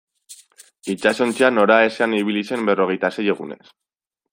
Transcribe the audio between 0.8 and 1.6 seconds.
Itsasontzia